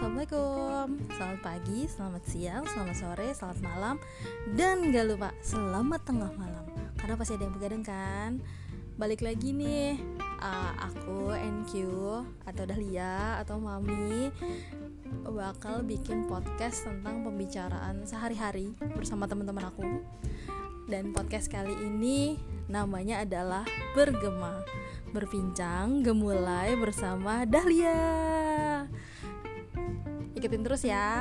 selamat 0.00 1.40
pagi, 1.44 1.84
selamat 1.84 2.24
siang, 2.24 2.64
selamat 2.64 2.96
sore, 2.96 3.28
selamat 3.36 3.58
malam. 3.60 3.96
Dan 4.56 4.88
gak 4.96 5.12
lupa, 5.12 5.28
selamat 5.44 6.00
tengah 6.08 6.32
malam. 6.40 6.64
Karena 6.96 7.20
pasti 7.20 7.36
ada 7.36 7.44
yang 7.44 7.52
begadang 7.52 7.84
kan? 7.84 8.40
Balik 8.96 9.20
lagi 9.20 9.52
nih 9.52 10.00
uh, 10.40 10.72
Aku, 10.88 11.36
NQ, 11.36 11.72
atau 12.48 12.64
Dahlia, 12.64 13.44
atau 13.44 13.60
Mami 13.60 14.32
Bakal 15.20 15.84
bikin 15.84 16.24
podcast 16.24 16.88
tentang 16.88 17.20
pembicaraan 17.20 18.08
sehari-hari 18.08 18.72
Bersama 18.96 19.28
teman-teman 19.28 19.68
aku. 19.68 19.84
Dan 20.88 21.12
podcast 21.12 21.52
kali 21.52 21.76
ini 21.76 22.40
namanya 22.72 23.20
adalah 23.20 23.68
Bergema 23.92 24.64
Berbincang, 25.12 26.00
gemulai 26.00 26.72
bersama 26.80 27.44
Dahlia 27.44 28.00
Ikutin 30.40 30.64
terus 30.64 30.88
ya. 30.88 31.20